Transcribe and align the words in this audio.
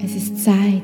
Es 0.00 0.14
ist 0.14 0.44
Zeit, 0.44 0.82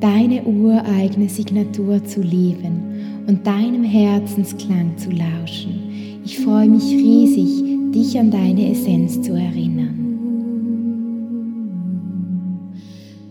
deine 0.00 0.42
ureigene 0.42 1.28
Signatur 1.28 2.04
zu 2.04 2.20
leben 2.20 3.24
und 3.28 3.46
deinem 3.46 3.84
Herzensklang 3.84 4.98
zu 4.98 5.10
lauschen. 5.10 6.20
Ich 6.24 6.40
freue 6.40 6.68
mich 6.68 6.82
riesig, 6.82 7.62
dich 7.92 8.18
an 8.18 8.32
deine 8.32 8.72
Essenz 8.72 9.22
zu 9.22 9.34
erinnern. 9.34 10.15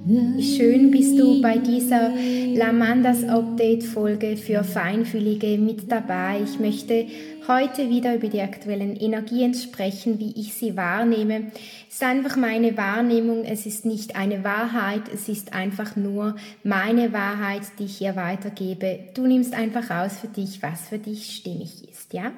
Schön 0.08 0.92
bist 0.92 1.18
du 1.18 1.42
bei 1.42 1.58
dieser 1.58 2.12
Lamandas 2.54 3.24
Update 3.24 3.84
Folge 3.84 4.38
für 4.38 4.64
Feinfühlige 4.64 5.58
mit 5.58 5.92
dabei. 5.92 6.42
Ich 6.44 6.60
möchte 6.60 7.08
heute 7.48 7.90
wieder 7.90 8.14
über 8.14 8.28
die 8.28 8.42
aktuellen 8.42 8.96
Energien 8.98 9.56
sprechen, 9.56 10.20
wie 10.20 10.32
ich 10.40 10.54
sie 10.54 10.78
wahrnehme. 10.78 11.48
Es 11.90 11.96
ist 11.96 12.04
einfach 12.04 12.36
meine 12.36 12.78
Wahrnehmung, 12.78 13.46
es 13.46 13.66
ist 13.66 13.84
nicht 13.84 14.16
eine 14.16 14.44
Wahrheit, 14.44 15.02
es 15.12 15.28
ist 15.28 15.54
einfach 15.54 15.96
nur 15.96 16.36
meine 16.64 17.12
Wahrheit, 17.12 17.64
die 17.80 17.86
ich 17.86 17.98
hier 17.98 18.16
weitergebe. 18.16 19.00
Du 19.16 19.26
nimmst 19.26 19.56
einfach 19.56 19.90
aus 19.90 20.20
für 20.20 20.28
dich, 20.28 20.62
was 20.62 20.88
für 20.88 21.00
dich 21.00 21.36
stimmig 21.36 21.90
ist, 21.90 22.14
ja? 22.14 22.32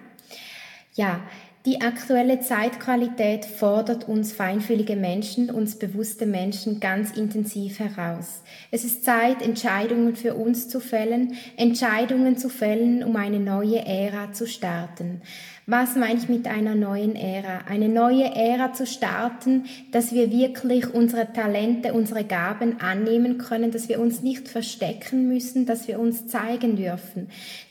Ja, 0.96 1.20
die 1.66 1.82
aktuelle 1.82 2.40
Zeitqualität 2.40 3.46
fordert 3.46 4.08
uns 4.08 4.32
feinfühlige 4.32 4.96
Menschen, 4.96 5.50
uns 5.50 5.78
bewusste 5.78 6.26
Menschen 6.26 6.80
ganz 6.80 7.12
intensiv 7.18 7.80
heraus. 7.80 8.42
Es 8.72 8.86
ist 8.86 9.04
Zeit, 9.04 9.42
Entscheidungen 9.42 10.16
für 10.16 10.36
uns 10.36 10.70
zu 10.70 10.80
fällen, 10.80 11.34
Entscheidungen 11.58 12.38
zu 12.38 12.48
fällen, 12.50 13.04
um 13.04 13.16
eine 13.18 13.40
neue 13.40 13.86
Ära 13.86 14.32
zu 14.32 14.48
starten. 14.48 15.22
Was 15.70 15.98
meine 15.98 16.18
ich 16.18 16.30
mit 16.30 16.48
einer 16.48 16.76
neuen 16.76 17.18
Ära? 17.18 17.66
Eine 17.68 17.90
neue 17.90 18.34
Ära 18.34 18.72
zu 18.72 18.86
starten, 18.86 19.66
dass 19.92 20.14
wir 20.14 20.32
wirklich 20.32 20.94
unsere 20.94 21.34
Talente, 21.34 21.94
unsere 21.94 22.24
Gaben 22.24 22.80
annehmen 22.80 23.38
können, 23.38 23.72
dass 23.72 23.90
wir 23.90 24.00
uns 24.00 24.22
nicht 24.22 24.48
verstecken 24.48 25.28
müssen, 25.28 25.66
dass 25.66 25.90
wir 25.90 26.00
uns 26.00 26.28
zeigen 26.28 26.78
dürfen, 26.78 27.28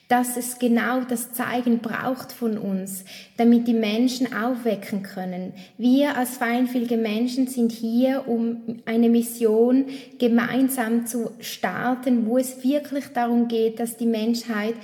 dass 0.08 0.36
es 0.36 0.58
genau 0.58 1.00
das 1.00 1.32
Zeigen 1.32 1.80
braucht 1.80 2.30
von 2.30 2.58
uns, 2.58 3.04
damit 3.36 3.66
die 3.66 3.74
Menschen 3.74 4.32
aufwecken 4.32 5.02
können. 5.02 5.52
Wir 5.78 6.16
als 6.16 6.36
feinfühlige 6.36 6.96
Menschen 6.96 7.48
sind 7.48 7.72
hier, 7.72 8.28
um 8.28 8.80
eine 8.84 9.08
Mission 9.08 9.86
gemeinsam 10.18 11.06
zu 11.06 11.32
starten, 11.40 12.26
wo 12.26 12.38
es 12.38 12.62
wirklich 12.62 13.06
darum 13.14 13.48
geht, 13.48 13.80
dass 13.80 13.96
die 13.96 14.06
Menschheit 14.06 14.74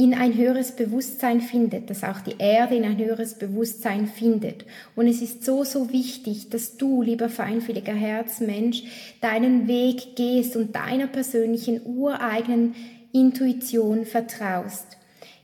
in 0.00 0.14
ein 0.14 0.36
höheres 0.36 0.72
Bewusstsein 0.72 1.40
findet, 1.40 1.90
dass 1.90 2.04
auch 2.04 2.20
die 2.20 2.36
Erde 2.38 2.76
in 2.76 2.84
ein 2.84 2.96
höheres 2.96 3.34
Bewusstsein 3.34 4.06
findet. 4.06 4.64
Und 4.94 5.08
es 5.08 5.20
ist 5.20 5.44
so, 5.44 5.64
so 5.64 5.92
wichtig, 5.92 6.50
dass 6.50 6.76
du, 6.76 7.02
lieber 7.02 7.28
feinfühliger 7.28 7.94
Herzmensch, 7.94 8.84
deinen 9.20 9.66
Weg 9.66 10.14
gehst 10.14 10.54
und 10.54 10.76
deiner 10.76 11.08
persönlichen 11.08 11.80
ureigenen 11.84 12.76
Intuition 13.12 14.04
vertraust. 14.04 14.97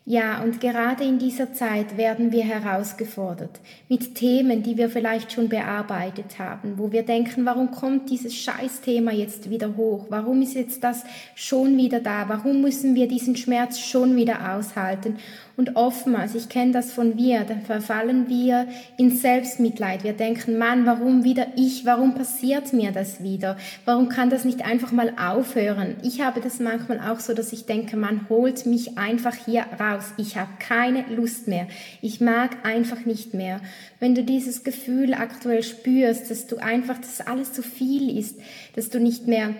Ja, 0.06 0.42
und 0.42 0.60
gerade 0.60 1.02
in 1.02 1.18
dieser 1.18 1.54
Zeit 1.54 1.96
werden 1.96 2.30
wir 2.30 2.44
herausgefordert 2.44 3.58
mit 3.88 4.14
Themen, 4.14 4.62
die 4.62 4.76
wir 4.76 4.90
vielleicht 4.90 5.32
schon 5.32 5.48
bearbeitet 5.48 6.38
haben, 6.38 6.74
wo 6.76 6.92
wir 6.92 7.04
denken, 7.04 7.46
warum 7.46 7.70
kommt 7.70 8.10
dieses 8.10 8.34
Scheißthema 8.34 9.12
jetzt 9.12 9.48
wieder 9.48 9.78
hoch? 9.78 10.04
Warum 10.10 10.42
ist 10.42 10.56
jetzt 10.56 10.84
das 10.84 11.04
schon 11.34 11.78
wieder 11.78 12.00
da? 12.00 12.28
Warum 12.28 12.60
müssen 12.60 12.94
wir 12.94 13.08
diesen 13.08 13.34
Schmerz 13.34 13.78
schon 13.78 14.14
wieder 14.14 14.54
aushalten? 14.54 15.16
Und 15.56 15.76
oftmals, 15.76 16.34
ich 16.34 16.48
kenne 16.48 16.72
das 16.72 16.92
von 16.92 17.14
mir, 17.14 17.44
dann 17.44 17.62
verfallen 17.62 18.28
wir 18.28 18.66
in 18.96 19.16
Selbstmitleid. 19.16 20.02
Wir 20.02 20.12
denken, 20.12 20.58
Mann, 20.58 20.84
warum 20.84 21.22
wieder 21.22 21.46
ich? 21.54 21.86
Warum 21.86 22.14
passiert 22.14 22.72
mir 22.72 22.90
das 22.90 23.22
wieder? 23.22 23.56
Warum 23.84 24.08
kann 24.08 24.30
das 24.30 24.44
nicht 24.44 24.66
einfach 24.66 24.90
mal 24.90 25.12
aufhören? 25.16 25.94
Ich 26.02 26.20
habe 26.20 26.40
das 26.40 26.58
manchmal 26.58 26.98
auch 26.98 27.20
so, 27.20 27.34
dass 27.34 27.52
ich 27.52 27.66
denke, 27.66 27.96
man 27.96 28.28
holt 28.28 28.66
mich 28.66 28.98
einfach 28.98 29.34
hier 29.34 29.64
raus. 29.78 29.93
Ich 30.16 30.36
habe 30.36 30.50
keine 30.58 31.04
Lust 31.14 31.48
mehr. 31.48 31.66
Ich 32.02 32.20
mag 32.20 32.64
einfach 32.64 33.04
nicht 33.04 33.34
mehr. 33.34 33.60
Wenn 34.00 34.14
du 34.14 34.24
dieses 34.24 34.64
Gefühl 34.64 35.14
aktuell 35.14 35.62
spürst, 35.62 36.30
dass 36.30 36.46
du 36.46 36.56
einfach, 36.56 36.98
dass 36.98 37.20
alles 37.20 37.52
zu 37.52 37.62
viel 37.62 38.18
ist, 38.18 38.38
dass 38.74 38.90
du 38.90 39.00
nicht 39.00 39.26
mehr 39.26 39.54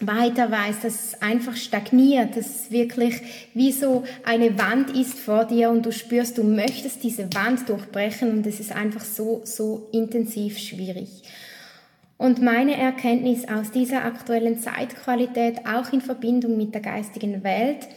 weiter 0.00 0.50
weiß, 0.50 0.80
dass 0.80 1.04
es 1.04 1.22
einfach 1.22 1.56
stagniert, 1.56 2.36
dass 2.36 2.46
es 2.46 2.70
wirklich 2.70 3.20
wie 3.54 3.72
so 3.72 4.04
eine 4.24 4.58
Wand 4.58 4.90
ist 4.96 5.18
vor 5.18 5.44
dir 5.44 5.70
und 5.70 5.86
du 5.86 5.92
spürst, 5.92 6.38
du 6.38 6.42
möchtest 6.42 7.02
diese 7.02 7.32
Wand 7.34 7.68
durchbrechen 7.68 8.30
und 8.30 8.46
es 8.46 8.60
ist 8.60 8.72
einfach 8.72 9.04
so, 9.04 9.42
so 9.44 9.88
intensiv 9.92 10.58
schwierig. 10.58 11.22
Und 12.18 12.40
meine 12.40 12.76
Erkenntnis 12.76 13.48
aus 13.48 13.72
dieser 13.72 14.04
aktuellen 14.04 14.58
Zeitqualität, 14.58 15.66
auch 15.66 15.92
in 15.92 16.00
Verbindung 16.00 16.56
mit 16.56 16.72
der 16.72 16.80
geistigen 16.80 17.42
Welt, 17.42 17.88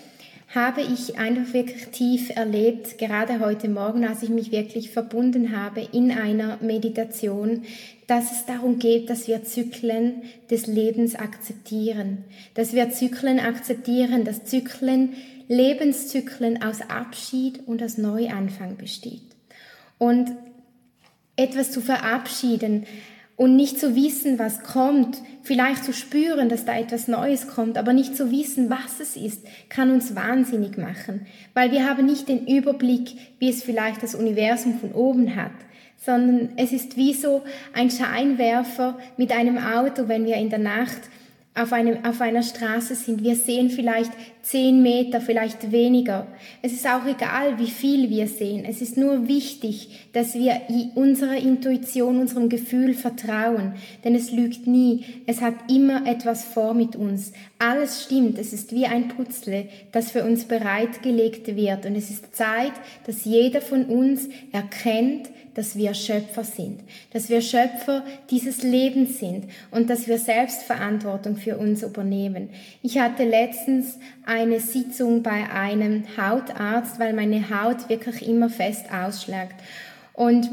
habe 0.55 0.81
ich 0.81 1.19
einfach 1.19 1.53
wirklich 1.53 1.87
tief 1.87 2.29
erlebt, 2.33 2.97
gerade 2.97 3.41
heute 3.41 3.67
Morgen, 3.67 4.05
als 4.05 4.23
ich 4.23 4.29
mich 4.29 4.51
wirklich 4.53 4.89
verbunden 4.89 5.55
habe 5.55 5.85
in 5.91 6.11
einer 6.11 6.57
Meditation, 6.61 7.63
dass 8.07 8.31
es 8.31 8.45
darum 8.45 8.79
geht, 8.79 9.09
dass 9.09 9.27
wir 9.27 9.43
Zyklen 9.43 10.23
des 10.49 10.65
Lebens 10.67 11.15
akzeptieren, 11.15 12.23
dass 12.53 12.71
wir 12.71 12.89
Zyklen 12.89 13.39
akzeptieren, 13.39 14.23
dass 14.23 14.45
Zyklen, 14.45 15.13
Lebenszyklen 15.49 16.63
aus 16.63 16.81
Abschied 16.81 17.67
und 17.67 17.83
aus 17.83 17.97
Neuanfang 17.97 18.77
besteht. 18.77 19.21
Und 19.97 20.31
etwas 21.35 21.71
zu 21.71 21.81
verabschieden, 21.81 22.85
und 23.35 23.55
nicht 23.55 23.79
zu 23.79 23.95
wissen, 23.95 24.39
was 24.39 24.63
kommt, 24.63 25.21
vielleicht 25.43 25.83
zu 25.83 25.93
spüren, 25.93 26.47
dass 26.47 26.65
da 26.65 26.77
etwas 26.77 27.07
Neues 27.07 27.47
kommt, 27.47 27.77
aber 27.77 27.91
nicht 27.91 28.15
zu 28.15 28.31
wissen, 28.31 28.69
was 28.69 28.99
es 28.99 29.15
ist, 29.17 29.45
kann 29.67 29.91
uns 29.91 30.15
wahnsinnig 30.15 30.77
machen, 30.77 31.25
weil 31.53 31.71
wir 31.71 31.87
haben 31.87 32.05
nicht 32.05 32.29
den 32.29 32.47
Überblick, 32.47 33.11
wie 33.39 33.49
es 33.49 33.63
vielleicht 33.63 34.03
das 34.03 34.15
Universum 34.15 34.79
von 34.79 34.93
oben 34.93 35.35
hat, 35.35 35.51
sondern 35.97 36.49
es 36.57 36.71
ist 36.71 36.95
wie 36.95 37.13
so 37.13 37.43
ein 37.73 37.89
Scheinwerfer 37.89 38.97
mit 39.17 39.31
einem 39.31 39.57
Auto, 39.57 40.07
wenn 40.07 40.25
wir 40.25 40.35
in 40.35 40.49
der 40.49 40.59
Nacht 40.59 41.01
auf, 41.55 41.71
einem, 41.71 42.03
auf 42.03 42.19
einer 42.19 42.43
Straße 42.43 42.95
sind. 42.95 43.23
Wir 43.23 43.35
sehen 43.35 43.69
vielleicht 43.69 44.11
zehn 44.41 44.83
Meter, 44.83 45.21
vielleicht 45.21 45.71
weniger. 45.71 46.27
Es 46.61 46.73
ist 46.73 46.85
auch 46.85 47.05
egal, 47.05 47.57
wie 47.57 47.69
viel 47.69 48.09
wir 48.09 48.27
sehen. 48.27 48.65
Es 48.65 48.81
ist 48.81 48.97
nur 48.97 49.27
wichtig, 49.27 50.09
dass 50.13 50.35
wir 50.35 50.61
unserer 50.95 51.37
Intuition, 51.37 52.19
unserem 52.19 52.49
Gefühl 52.49 52.93
vertrauen. 52.93 53.73
Denn 54.03 54.15
es 54.15 54.31
lügt 54.31 54.67
nie. 54.67 55.05
Es 55.25 55.41
hat 55.41 55.55
immer 55.69 56.05
etwas 56.05 56.43
vor 56.43 56.73
mit 56.73 56.95
uns. 56.95 57.31
Alles 57.57 58.03
stimmt. 58.03 58.37
Es 58.37 58.51
ist 58.51 58.73
wie 58.73 58.85
ein 58.85 59.07
Putzle, 59.07 59.69
das 59.93 60.11
für 60.11 60.23
uns 60.25 60.45
bereitgelegt 60.45 61.55
wird. 61.55 61.85
Und 61.85 61.95
es 61.95 62.09
ist 62.09 62.35
Zeit, 62.35 62.73
dass 63.05 63.23
jeder 63.23 63.61
von 63.61 63.85
uns 63.85 64.27
erkennt, 64.51 65.29
dass 65.53 65.77
wir 65.77 65.93
Schöpfer 65.93 66.43
sind, 66.43 66.81
dass 67.13 67.29
wir 67.29 67.41
Schöpfer 67.41 68.03
dieses 68.29 68.61
Lebens 68.61 69.19
sind 69.19 69.45
und 69.71 69.89
dass 69.89 70.05
wir 70.05 70.19
Selbstverantwortung 70.19 71.37
für 71.37 71.57
uns 71.57 71.81
übernehmen. 71.81 72.49
Ich 72.81 72.99
hatte 72.99 73.23
letztens 73.23 73.97
eine 74.25 74.59
Sitzung 74.59 75.23
bei 75.23 75.49
einem 75.49 76.03
Hautarzt, 76.17 76.99
weil 76.99 77.13
meine 77.13 77.49
Haut 77.49 77.87
wirklich 77.87 78.27
immer 78.27 78.49
fest 78.49 78.87
ausschlägt. 78.91 79.55
Und 80.11 80.49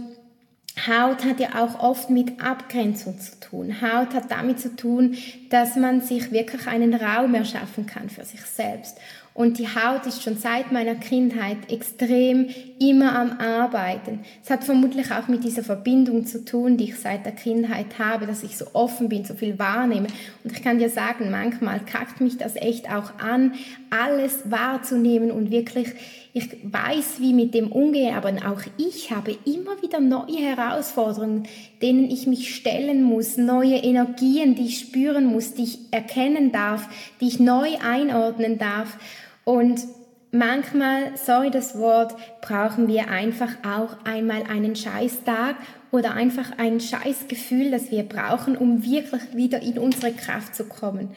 Haut 0.87 1.25
hat 1.25 1.39
ja 1.39 1.63
auch 1.63 1.79
oft 1.81 2.09
mit 2.09 2.43
Abgrenzung 2.43 3.21
zu 3.21 3.39
tun. 3.39 3.83
Haut 3.83 4.15
hat 4.15 4.31
damit 4.31 4.59
zu 4.59 4.75
tun, 4.75 5.17
dass 5.51 5.77
man 5.77 6.01
sich 6.01 6.33
wirklich 6.33 6.67
einen 6.67 6.95
Raum 6.95 7.35
erschaffen 7.35 7.87
kann 7.87 8.09
für 8.09 8.25
sich 8.25 8.41
selbst. 8.41 8.97
Und 9.35 9.59
die 9.59 9.69
Haut 9.69 10.07
ist 10.07 10.23
schon 10.23 10.37
seit 10.37 10.73
meiner 10.73 10.95
Kindheit 10.95 11.71
extrem 11.71 12.49
immer 12.79 13.19
am 13.19 13.39
Arbeiten. 13.39 14.21
Es 14.43 14.51
hat 14.51 14.65
vermutlich 14.65 15.11
auch 15.11 15.27
mit 15.27 15.43
dieser 15.43 15.63
Verbindung 15.63 16.27
zu 16.27 16.45
tun, 16.45 16.77
die 16.77 16.85
ich 16.85 16.99
seit 16.99 17.25
der 17.25 17.33
Kindheit 17.33 17.99
habe, 17.99 18.27
dass 18.27 18.43
ich 18.43 18.59
so 18.59 18.67
offen 18.75 19.09
bin, 19.09 19.25
so 19.25 19.35
viel 19.35 19.59
wahrnehme. 19.59 20.09
Und 20.45 20.53
ich 20.53 20.63
kann 20.63 20.79
dir 20.79 20.91
sagen, 20.91 21.31
manchmal 21.31 21.81
kackt 21.81 22.21
mich 22.21 22.37
das 22.37 22.57
echt 22.57 22.91
auch 22.91 23.19
an, 23.19 23.55
alles 23.89 24.51
wahrzunehmen 24.51 25.31
und 25.31 25.51
wirklich, 25.51 25.95
ich 26.35 26.49
weiß, 26.63 27.21
wie 27.21 27.35
mit 27.35 27.53
dem 27.53 27.71
umgehen, 27.71 28.15
aber 28.15 28.31
auch 28.51 28.63
ich 28.79 29.11
habe 29.11 29.37
immer 29.45 29.83
wieder 29.83 30.01
neue 30.01 30.39
Herausforderungen, 30.39 31.47
denen 31.83 32.11
ich 32.11 32.27
mich 32.27 32.55
stellen 32.55 33.03
muss, 33.03 33.37
neue 33.37 33.77
Energien, 33.77 34.55
die 34.55 34.67
ich 34.67 34.79
spüren 34.79 35.27
muss, 35.27 35.53
die 35.53 35.65
ich 35.65 35.79
erkennen 35.91 36.51
darf, 36.51 36.89
die 37.21 37.29
ich 37.29 37.39
neu 37.39 37.69
einordnen 37.83 38.57
darf. 38.59 38.97
Und 39.45 39.83
manchmal, 40.33 41.17
sorry 41.17 41.51
das 41.51 41.79
Wort, 41.79 42.17
brauchen 42.41 42.89
wir 42.89 43.09
einfach 43.09 43.51
auch 43.65 43.97
einmal 44.05 44.43
einen 44.49 44.75
Scheißtag 44.75 45.57
oder 45.93 46.15
einfach 46.15 46.59
ein 46.59 46.81
Scheißgefühl, 46.81 47.71
das 47.71 47.91
wir 47.91 48.03
brauchen, 48.03 48.57
um 48.57 48.83
wirklich 48.83 49.23
wieder 49.35 49.63
in 49.63 49.79
unsere 49.79 50.13
Kraft 50.13 50.57
zu 50.57 50.65
kommen. 50.65 51.11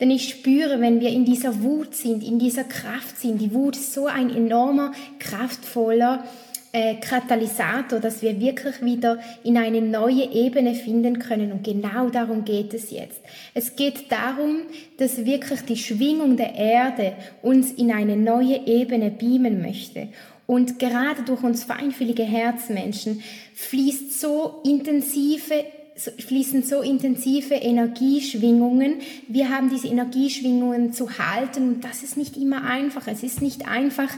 Denn 0.00 0.10
ich 0.10 0.28
spüre, 0.30 0.80
wenn 0.80 1.00
wir 1.00 1.10
in 1.10 1.24
dieser 1.24 1.62
Wut 1.62 1.94
sind, 1.94 2.24
in 2.24 2.38
dieser 2.38 2.64
Kraft 2.64 3.20
sind, 3.20 3.40
die 3.40 3.54
Wut 3.54 3.76
ist 3.76 3.92
so 3.92 4.06
ein 4.06 4.30
enormer, 4.30 4.92
kraftvoller 5.20 6.24
äh, 6.72 6.94
Katalysator, 6.94 8.00
dass 8.00 8.22
wir 8.22 8.40
wirklich 8.40 8.82
wieder 8.82 9.18
in 9.44 9.58
eine 9.58 9.82
neue 9.82 10.24
Ebene 10.32 10.74
finden 10.74 11.18
können. 11.18 11.52
Und 11.52 11.64
genau 11.64 12.08
darum 12.08 12.44
geht 12.44 12.72
es 12.72 12.90
jetzt. 12.90 13.20
Es 13.52 13.76
geht 13.76 14.10
darum, 14.10 14.62
dass 14.96 15.24
wirklich 15.24 15.60
die 15.62 15.76
Schwingung 15.76 16.36
der 16.36 16.54
Erde 16.54 17.12
uns 17.42 17.72
in 17.72 17.92
eine 17.92 18.16
neue 18.16 18.66
Ebene 18.66 19.10
beamen 19.10 19.60
möchte. 19.60 20.08
Und 20.46 20.78
gerade 20.78 21.22
durch 21.22 21.42
uns 21.42 21.64
feinfühlige 21.64 22.24
Herzmenschen 22.24 23.22
fließt 23.54 24.18
so 24.20 24.62
intensive 24.64 25.64
fließen 25.94 26.62
so 26.62 26.80
intensive 26.80 27.54
Energieschwingungen. 27.54 29.00
Wir 29.28 29.50
haben 29.50 29.68
diese 29.68 29.88
Energieschwingungen 29.88 30.92
zu 30.92 31.18
halten 31.18 31.68
und 31.68 31.84
das 31.84 32.02
ist 32.02 32.16
nicht 32.16 32.36
immer 32.36 32.64
einfach. 32.64 33.06
Es 33.06 33.22
ist 33.22 33.42
nicht 33.42 33.68
einfach, 33.68 34.08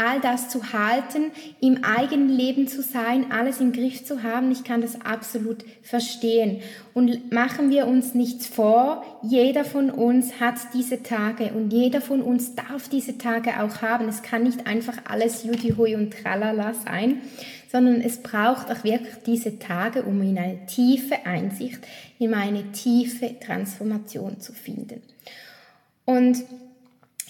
all 0.00 0.18
das 0.20 0.48
zu 0.48 0.72
halten, 0.72 1.30
im 1.60 1.84
eigenen 1.84 2.30
Leben 2.30 2.68
zu 2.68 2.82
sein, 2.82 3.30
alles 3.30 3.60
im 3.60 3.72
Griff 3.72 4.04
zu 4.04 4.22
haben. 4.22 4.50
Ich 4.50 4.64
kann 4.64 4.80
das 4.80 5.00
absolut 5.02 5.64
verstehen. 5.82 6.62
Und 6.94 7.30
machen 7.30 7.68
wir 7.70 7.86
uns 7.86 8.14
nichts 8.14 8.46
vor, 8.46 9.04
jeder 9.22 9.64
von 9.64 9.90
uns 9.90 10.40
hat 10.40 10.54
diese 10.72 11.02
Tage 11.02 11.52
und 11.52 11.70
jeder 11.70 12.00
von 12.00 12.22
uns 12.22 12.54
darf 12.54 12.88
diese 12.88 13.18
Tage 13.18 13.62
auch 13.62 13.82
haben. 13.82 14.08
Es 14.08 14.22
kann 14.22 14.44
nicht 14.44 14.66
einfach 14.66 14.96
alles 15.04 15.44
Judihui 15.44 15.94
und 15.96 16.14
Tralala 16.14 16.72
sein, 16.72 17.20
sondern 17.70 18.00
es 18.00 18.22
braucht 18.22 18.70
auch 18.70 18.82
wirklich 18.82 19.14
diese 19.26 19.58
Tage, 19.58 20.02
um 20.02 20.22
in 20.22 20.38
eine 20.38 20.64
tiefe 20.66 21.26
Einsicht, 21.26 21.80
in 22.18 22.32
eine 22.32 22.72
tiefe 22.72 23.38
Transformation 23.38 24.40
zu 24.40 24.54
finden. 24.54 25.02
Und 26.06 26.38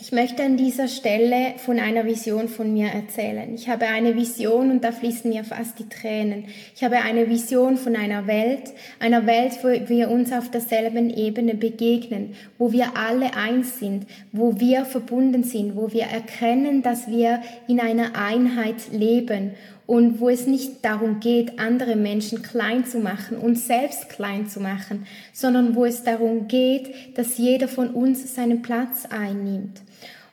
ich 0.01 0.13
möchte 0.13 0.43
an 0.43 0.57
dieser 0.57 0.89
Stelle 0.89 1.55
von 1.59 1.79
einer 1.79 2.07
Vision 2.07 2.49
von 2.49 2.73
mir 2.73 2.89
erzählen. 2.89 3.55
Ich 3.55 3.69
habe 3.69 3.87
eine 3.87 4.17
Vision 4.17 4.71
und 4.71 4.83
da 4.83 4.93
fließen 4.93 5.31
mir 5.31 5.45
fast 5.45 5.79
die 5.79 5.91
Tränen. 5.91 6.47
Ich 6.75 6.83
habe 6.83 6.97
eine 6.97 7.29
Vision 7.29 7.77
von 7.77 7.95
einer 7.95 8.27
Welt, 8.27 8.73
einer 8.99 9.27
Welt, 9.27 9.59
wo 9.63 9.69
wir 9.69 10.11
uns 10.11 10.33
auf 10.33 10.51
derselben 10.51 11.11
Ebene 11.11 11.55
begegnen, 11.55 12.35
wo 12.57 12.73
wir 12.73 12.97
alle 12.97 13.35
eins 13.37 13.79
sind, 13.79 14.07
wo 14.33 14.59
wir 14.59 14.87
verbunden 14.87 15.45
sind, 15.45 15.77
wo 15.77 15.93
wir 15.93 16.05
erkennen, 16.05 16.81
dass 16.81 17.07
wir 17.07 17.43
in 17.69 17.79
einer 17.79 18.17
Einheit 18.17 18.93
leben 18.93 19.53
und 19.91 20.21
wo 20.21 20.29
es 20.29 20.47
nicht 20.47 20.85
darum 20.85 21.19
geht, 21.19 21.59
andere 21.59 21.97
Menschen 21.97 22.43
klein 22.43 22.87
zu 22.87 23.01
machen, 23.01 23.37
uns 23.37 23.67
selbst 23.67 24.09
klein 24.09 24.47
zu 24.47 24.61
machen, 24.61 25.05
sondern 25.33 25.75
wo 25.75 25.85
es 25.85 26.05
darum 26.05 26.47
geht, 26.47 27.19
dass 27.19 27.39
jeder 27.39 27.67
von 27.67 27.91
uns 27.91 28.37
seinen 28.37 28.63
Platz 28.63 29.07
einnimmt. 29.11 29.81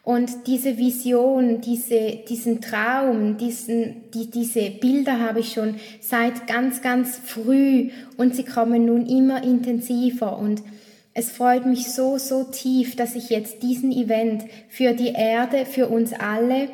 Und 0.03 0.45
diese 0.45 0.77
Vision, 0.77 1.59
diese, 1.61 2.19
diesen 2.29 2.61
Traum, 2.61 3.37
diesen, 3.37 4.11
die, 4.13 4.29
diese 4.29 4.69
Bilder 4.69 5.19
habe 5.19 5.39
ich 5.39 5.53
schon 5.53 5.77
seit 6.01 6.45
ganz, 6.45 6.83
ganz 6.83 7.17
früh 7.17 7.89
und 8.15 8.35
sie 8.35 8.45
kommen 8.45 8.85
nun 8.85 9.07
immer 9.07 9.43
intensiver 9.43 10.37
und 10.37 10.61
es 11.15 11.31
freut 11.31 11.65
mich 11.65 11.91
so, 11.91 12.19
so 12.19 12.43
tief, 12.43 12.95
dass 12.95 13.15
ich 13.15 13.31
jetzt 13.31 13.63
diesen 13.63 13.91
Event 13.91 14.43
für 14.69 14.93
die 14.93 15.13
Erde, 15.13 15.65
für 15.65 15.87
uns 15.87 16.13
alle 16.13 16.69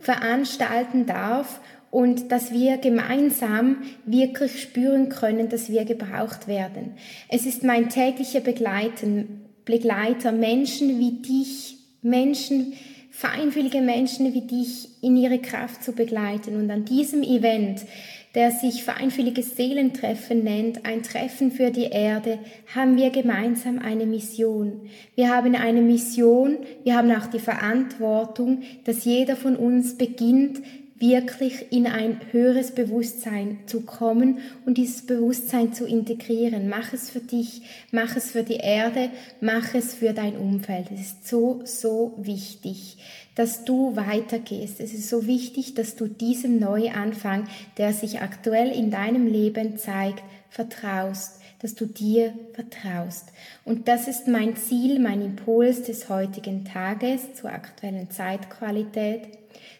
veranstalten 0.00 1.06
darf 1.06 1.60
und 1.96 2.30
dass 2.30 2.52
wir 2.52 2.76
gemeinsam 2.76 3.78
wirklich 4.04 4.60
spüren 4.60 5.08
können, 5.08 5.48
dass 5.48 5.70
wir 5.70 5.86
gebraucht 5.86 6.46
werden. 6.46 6.92
Es 7.30 7.46
ist 7.46 7.64
mein 7.64 7.88
täglicher 7.88 8.40
Begleiten, 8.40 9.46
Begleiter, 9.64 10.30
Menschen 10.30 10.98
wie 10.98 11.22
dich, 11.22 11.78
Menschen, 12.02 12.74
feinfühlige 13.10 13.80
Menschen 13.80 14.34
wie 14.34 14.42
dich 14.42 14.88
in 15.00 15.16
ihre 15.16 15.38
Kraft 15.38 15.82
zu 15.82 15.92
begleiten. 15.92 16.56
Und 16.56 16.70
an 16.70 16.84
diesem 16.84 17.22
Event, 17.22 17.86
der 18.34 18.50
sich 18.50 18.84
feinfühliges 18.84 19.56
Seelentreffen 19.56 20.44
nennt, 20.44 20.84
ein 20.84 21.02
Treffen 21.02 21.50
für 21.50 21.70
die 21.70 21.86
Erde, 21.86 22.38
haben 22.74 22.98
wir 22.98 23.08
gemeinsam 23.08 23.78
eine 23.78 24.04
Mission. 24.04 24.82
Wir 25.14 25.34
haben 25.34 25.54
eine 25.54 25.80
Mission, 25.80 26.58
wir 26.84 26.94
haben 26.94 27.10
auch 27.10 27.28
die 27.28 27.38
Verantwortung, 27.38 28.64
dass 28.84 29.06
jeder 29.06 29.34
von 29.34 29.56
uns 29.56 29.96
beginnt, 29.96 30.60
wirklich 30.98 31.72
in 31.72 31.86
ein 31.86 32.20
höheres 32.30 32.70
Bewusstsein 32.70 33.58
zu 33.66 33.82
kommen 33.82 34.38
und 34.64 34.78
dieses 34.78 35.04
Bewusstsein 35.04 35.74
zu 35.74 35.86
integrieren. 35.86 36.68
Mach 36.68 36.92
es 36.92 37.10
für 37.10 37.20
dich, 37.20 37.62
mach 37.92 38.16
es 38.16 38.30
für 38.30 38.42
die 38.42 38.56
Erde, 38.56 39.10
mach 39.40 39.74
es 39.74 39.94
für 39.94 40.14
dein 40.14 40.36
Umfeld. 40.36 40.86
Es 40.92 41.00
ist 41.00 41.28
so, 41.28 41.60
so 41.64 42.14
wichtig, 42.16 42.96
dass 43.34 43.64
du 43.64 43.94
weitergehst. 43.96 44.80
Es 44.80 44.94
ist 44.94 45.10
so 45.10 45.26
wichtig, 45.26 45.74
dass 45.74 45.96
du 45.96 46.08
diesem 46.08 46.58
Neuanfang, 46.58 47.46
der 47.76 47.92
sich 47.92 48.20
aktuell 48.20 48.70
in 48.70 48.90
deinem 48.90 49.26
Leben 49.26 49.76
zeigt, 49.76 50.22
vertraust, 50.48 51.40
dass 51.60 51.74
du 51.74 51.84
dir 51.84 52.32
vertraust. 52.54 53.32
Und 53.64 53.88
das 53.88 54.08
ist 54.08 54.28
mein 54.28 54.56
Ziel, 54.56 54.98
mein 54.98 55.20
Impuls 55.20 55.82
des 55.82 56.08
heutigen 56.08 56.64
Tages 56.64 57.34
zur 57.34 57.50
aktuellen 57.50 58.10
Zeitqualität 58.10 59.28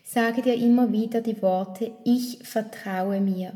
Sage 0.09 0.41
dir 0.41 0.55
immer 0.55 0.93
wieder 0.93 1.21
die 1.21 1.43
Worte, 1.43 1.91
ich 2.05 2.39
vertraue 2.45 3.21
mir, 3.21 3.55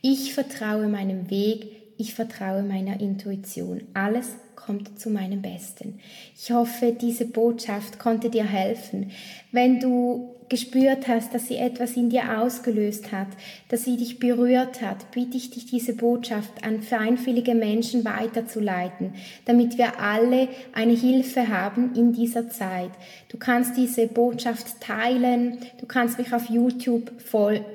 ich 0.00 0.34
vertraue 0.34 0.88
meinem 0.88 1.30
Weg, 1.30 1.94
ich 1.96 2.12
vertraue 2.12 2.64
meiner 2.64 2.98
Intuition. 2.98 3.82
Alles 3.94 4.34
kommt 4.56 4.98
zu 4.98 5.10
meinem 5.10 5.42
Besten. 5.42 6.00
Ich 6.36 6.50
hoffe, 6.50 6.96
diese 7.00 7.26
Botschaft 7.26 8.00
konnte 8.00 8.30
dir 8.30 8.44
helfen. 8.44 9.12
Wenn 9.52 9.78
du 9.78 10.31
gespürt 10.48 11.08
hast, 11.08 11.34
dass 11.34 11.48
sie 11.48 11.56
etwas 11.56 11.96
in 11.96 12.10
dir 12.10 12.38
ausgelöst 12.40 13.12
hat, 13.12 13.28
dass 13.68 13.84
sie 13.84 13.96
dich 13.96 14.18
berührt 14.18 14.82
hat, 14.82 15.10
bitte 15.12 15.36
ich 15.36 15.50
dich, 15.50 15.66
diese 15.66 15.94
Botschaft 15.94 16.64
an 16.64 16.82
feinfühlige 16.82 17.54
Menschen 17.54 18.04
weiterzuleiten, 18.04 19.14
damit 19.44 19.78
wir 19.78 19.98
alle 20.00 20.48
eine 20.72 20.94
Hilfe 20.94 21.48
haben 21.48 21.94
in 21.94 22.12
dieser 22.12 22.50
Zeit. 22.50 22.90
Du 23.28 23.38
kannst 23.38 23.76
diese 23.76 24.06
Botschaft 24.06 24.80
teilen, 24.80 25.58
du 25.80 25.86
kannst 25.86 26.18
mich 26.18 26.32
auf 26.32 26.48
YouTube 26.50 27.10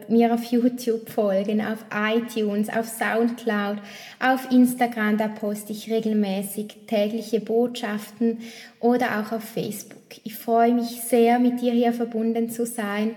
mir 0.08 0.34
auf 0.34 0.44
YouTube 0.44 1.10
folgen, 1.10 1.62
auf 1.62 1.86
iTunes, 1.94 2.70
auf 2.70 2.88
Soundcloud, 2.88 3.78
auf 4.20 4.52
Instagram, 4.52 5.18
da 5.18 5.28
poste 5.28 5.74
ich 5.74 5.92
regelmäßig 5.92 6.76
tägliche 6.88 7.40
Botschaften 7.40 8.40
oder 8.80 9.20
auch 9.20 9.32
auf 9.32 9.44
Facebook. 9.44 9.98
Ich 10.24 10.36
freue 10.36 10.74
mich 10.74 11.02
sehr, 11.02 11.40
mit 11.40 11.62
dir 11.62 11.74
hier 11.74 11.94
verbunden 11.94 12.50
zu 12.50 12.57
sein. 12.66 13.12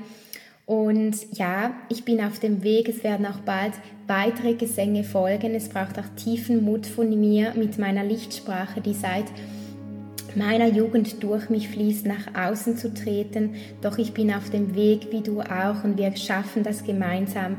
Und 0.67 1.17
ja, 1.33 1.75
ich 1.89 2.05
bin 2.05 2.21
auf 2.21 2.39
dem 2.39 2.63
Weg. 2.63 2.89
Es 2.89 3.03
werden 3.03 3.27
auch 3.27 3.41
bald 3.41 3.73
weitere 4.07 4.55
Gesänge 4.55 5.03
folgen. 5.03 5.55
Es 5.55 5.69
braucht 5.69 5.99
auch 5.99 6.09
tiefen 6.17 6.65
Mut 6.65 6.87
von 6.87 7.09
mir 7.19 7.55
mit 7.57 7.79
meiner 7.79 8.05
Lichtsprache, 8.05 8.81
die 8.81 8.95
seit 8.95 9.25
meiner 10.37 10.69
Jugend 10.69 11.23
durch 11.23 11.51
mich 11.51 11.69
fließt, 11.69 12.07
nach 12.07 12.35
außen 12.35 12.77
zu 12.77 12.95
treten. 12.95 13.55
Doch 13.83 13.99
ich 13.99 14.13
bin 14.13 14.33
auf 14.33 14.51
dem 14.51 14.75
Weg, 14.75 15.09
wie 15.11 15.23
du 15.23 15.41
auch, 15.41 15.83
und 15.83 15.99
wir 15.99 16.15
schaffen 16.17 16.63
das 16.63 16.85
gemeinsam. 16.85 17.57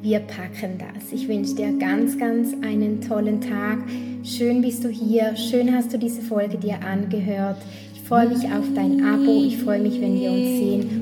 Wir 0.00 0.20
packen 0.20 0.78
das. 0.78 1.12
Ich 1.12 1.28
wünsche 1.28 1.54
dir 1.54 1.72
ganz, 1.78 2.18
ganz 2.18 2.54
einen 2.62 3.00
tollen 3.00 3.40
Tag. 3.40 3.78
Schön 4.24 4.60
bist 4.60 4.84
du 4.84 4.88
hier. 4.88 5.36
Schön 5.36 5.74
hast 5.74 5.92
du 5.92 5.98
diese 5.98 6.22
Folge 6.22 6.58
dir 6.58 6.80
angehört. 6.84 7.58
Ich 7.94 8.02
freue 8.02 8.28
mich 8.28 8.44
auf 8.46 8.64
dein 8.74 9.04
Abo. 9.04 9.44
Ich 9.44 9.58
freue 9.58 9.80
mich, 9.80 10.00
wenn 10.00 10.18
wir 10.20 10.30
uns 10.30 10.58
sehen. 10.58 11.01